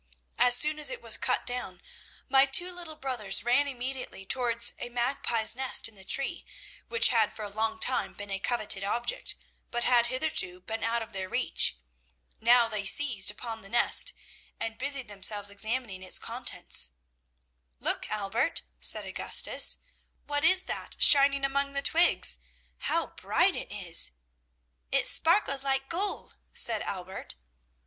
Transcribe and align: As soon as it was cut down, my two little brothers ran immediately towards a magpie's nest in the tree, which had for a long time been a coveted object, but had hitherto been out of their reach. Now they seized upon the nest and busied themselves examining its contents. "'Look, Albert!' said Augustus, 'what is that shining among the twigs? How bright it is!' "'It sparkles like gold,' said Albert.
As 0.39 0.55
soon 0.57 0.79
as 0.79 0.89
it 0.89 0.99
was 1.03 1.15
cut 1.15 1.45
down, 1.45 1.79
my 2.27 2.47
two 2.47 2.71
little 2.73 2.95
brothers 2.95 3.43
ran 3.43 3.67
immediately 3.67 4.25
towards 4.25 4.73
a 4.79 4.89
magpie's 4.89 5.55
nest 5.55 5.87
in 5.87 5.93
the 5.93 6.03
tree, 6.03 6.43
which 6.87 7.09
had 7.09 7.31
for 7.31 7.45
a 7.45 7.51
long 7.51 7.77
time 7.79 8.13
been 8.15 8.31
a 8.31 8.39
coveted 8.39 8.83
object, 8.83 9.35
but 9.69 9.83
had 9.83 10.07
hitherto 10.07 10.59
been 10.59 10.83
out 10.83 11.03
of 11.03 11.13
their 11.13 11.29
reach. 11.29 11.77
Now 12.39 12.67
they 12.67 12.83
seized 12.83 13.29
upon 13.29 13.61
the 13.61 13.69
nest 13.69 14.13
and 14.59 14.75
busied 14.79 15.07
themselves 15.07 15.51
examining 15.51 16.01
its 16.01 16.17
contents. 16.17 16.89
"'Look, 17.79 18.09
Albert!' 18.09 18.63
said 18.79 19.05
Augustus, 19.05 19.77
'what 20.25 20.43
is 20.43 20.63
that 20.65 20.95
shining 20.97 21.45
among 21.45 21.73
the 21.73 21.83
twigs? 21.83 22.39
How 22.89 23.05
bright 23.21 23.55
it 23.55 23.71
is!' 23.71 24.13
"'It 24.91 25.05
sparkles 25.05 25.63
like 25.63 25.89
gold,' 25.89 26.37
said 26.55 26.81
Albert. 26.81 27.35